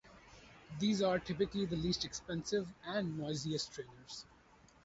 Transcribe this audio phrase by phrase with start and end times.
[0.79, 4.25] These are typically the least expensive and noisiest trainers.